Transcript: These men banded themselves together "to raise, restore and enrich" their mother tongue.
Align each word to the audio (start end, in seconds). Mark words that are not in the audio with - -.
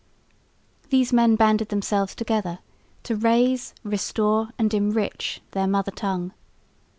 These 0.89 1.13
men 1.13 1.35
banded 1.35 1.69
themselves 1.69 2.15
together 2.15 2.57
"to 3.03 3.15
raise, 3.15 3.75
restore 3.83 4.47
and 4.57 4.73
enrich" 4.73 5.41
their 5.51 5.67
mother 5.67 5.91
tongue. 5.91 6.33